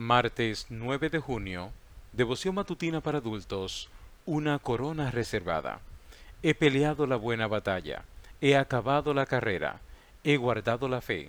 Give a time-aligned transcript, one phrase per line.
[0.00, 1.72] Martes 9 de junio,
[2.14, 3.90] devoción matutina para adultos,
[4.24, 5.80] una corona reservada.
[6.42, 8.04] He peleado la buena batalla,
[8.40, 9.82] he acabado la carrera,
[10.24, 11.28] he guardado la fe.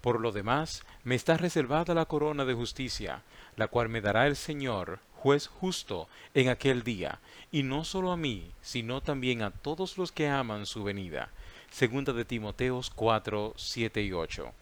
[0.00, 3.20] Por lo demás, me está reservada la corona de justicia,
[3.54, 7.18] la cual me dará el Señor, juez justo, en aquel día,
[7.52, 11.28] y no solo a mí, sino también a todos los que aman su venida.
[11.70, 14.54] Segunda de Timoteos 4, 7 y 8.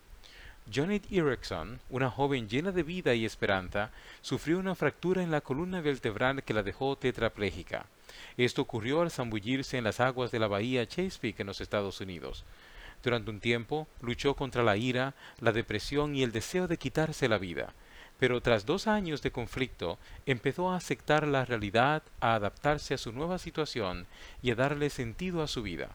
[0.73, 3.91] Janet Erickson, una joven llena de vida y esperanza,
[4.23, 7.85] sufrió una fractura en la columna vertebral que la dejó tetrapléjica.
[8.39, 12.45] Esto ocurrió al zambullirse en las aguas de la bahía Chesapeake en los Estados Unidos.
[13.03, 17.37] Durante un tiempo luchó contra la ira, la depresión y el deseo de quitarse la
[17.37, 17.75] vida.
[18.19, 23.13] Pero tras dos años de conflicto, empezó a aceptar la realidad, a adaptarse a su
[23.13, 24.07] nueva situación
[24.43, 25.91] y a darle sentido a su vida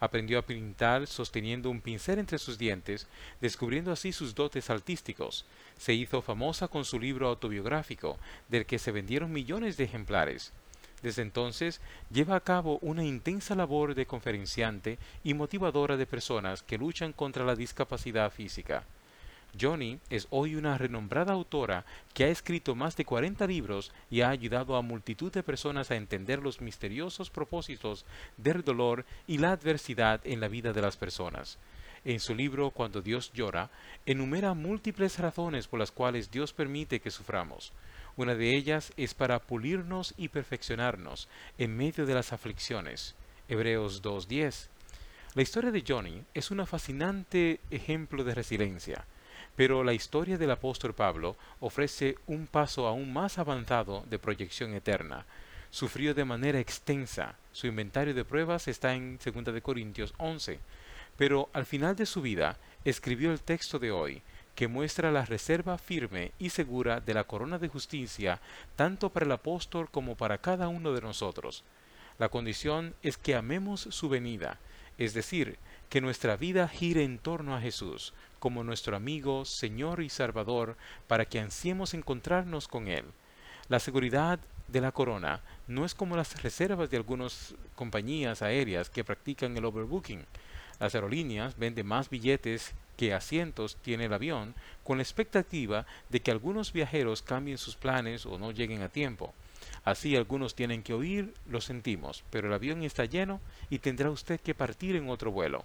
[0.00, 3.06] aprendió a pintar sosteniendo un pincel entre sus dientes,
[3.40, 5.46] descubriendo así sus dotes artísticos.
[5.78, 10.52] Se hizo famosa con su libro autobiográfico, del que se vendieron millones de ejemplares.
[11.02, 11.80] Desde entonces
[12.10, 17.44] lleva a cabo una intensa labor de conferenciante y motivadora de personas que luchan contra
[17.44, 18.84] la discapacidad física.
[19.60, 24.30] Johnny es hoy una renombrada autora que ha escrito más de 40 libros y ha
[24.30, 28.04] ayudado a multitud de personas a entender los misteriosos propósitos
[28.36, 31.58] del dolor y la adversidad en la vida de las personas.
[32.04, 33.70] En su libro Cuando Dios llora,
[34.04, 37.72] enumera múltiples razones por las cuales Dios permite que suframos.
[38.16, 43.14] Una de ellas es para pulirnos y perfeccionarnos en medio de las aflicciones.
[43.48, 44.68] Hebreos 2.10.
[45.34, 49.04] La historia de Johnny es un fascinante ejemplo de resiliencia.
[49.56, 55.24] Pero la historia del apóstol Pablo ofrece un paso aún más avanzado de proyección eterna.
[55.70, 57.36] Sufrió de manera extensa.
[57.52, 60.60] Su inventario de pruebas está en 2 Corintios 11.
[61.16, 64.22] Pero al final de su vida escribió el texto de hoy,
[64.54, 68.40] que muestra la reserva firme y segura de la corona de justicia
[68.74, 71.64] tanto para el apóstol como para cada uno de nosotros.
[72.18, 74.58] La condición es que amemos su venida,
[74.96, 80.08] es decir, que nuestra vida gire en torno a Jesús, como nuestro amigo, Señor y
[80.08, 80.76] Salvador,
[81.06, 83.04] para que ansiemos encontrarnos con Él.
[83.68, 84.38] La seguridad
[84.68, 89.64] de la corona no es como las reservas de algunas compañías aéreas que practican el
[89.64, 90.24] overbooking.
[90.78, 96.30] Las aerolíneas venden más billetes que asientos tiene el avión con la expectativa de que
[96.30, 99.34] algunos viajeros cambien sus planes o no lleguen a tiempo.
[99.84, 104.40] Así algunos tienen que oír, lo sentimos, pero el avión está lleno y tendrá usted
[104.40, 105.64] que partir en otro vuelo.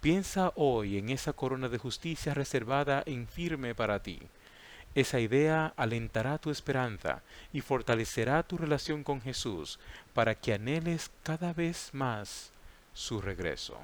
[0.00, 4.18] Piensa hoy en esa corona de justicia reservada en firme para ti.
[4.94, 7.22] Esa idea alentará tu esperanza
[7.52, 9.78] y fortalecerá tu relación con Jesús
[10.14, 12.50] para que anheles cada vez más
[12.94, 13.78] su regreso.